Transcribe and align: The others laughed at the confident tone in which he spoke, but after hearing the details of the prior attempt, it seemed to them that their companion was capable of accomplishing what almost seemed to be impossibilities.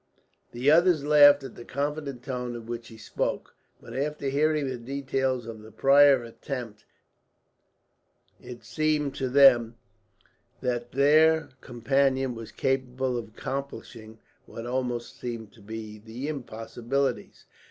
The 0.51 0.71
others 0.71 1.05
laughed 1.05 1.43
at 1.43 1.53
the 1.53 1.63
confident 1.63 2.23
tone 2.23 2.55
in 2.55 2.65
which 2.65 2.87
he 2.87 2.97
spoke, 2.97 3.53
but 3.79 3.95
after 3.95 4.29
hearing 4.29 4.65
the 4.67 4.79
details 4.79 5.45
of 5.45 5.61
the 5.61 5.71
prior 5.71 6.23
attempt, 6.23 6.85
it 8.41 8.63
seemed 8.65 9.13
to 9.13 9.29
them 9.29 9.75
that 10.59 10.91
their 10.93 11.49
companion 11.61 12.33
was 12.33 12.51
capable 12.51 13.15
of 13.15 13.27
accomplishing 13.27 14.17
what 14.47 14.65
almost 14.65 15.19
seemed 15.19 15.51
to 15.53 15.61
be 15.61 16.01
impossibilities. 16.27 17.45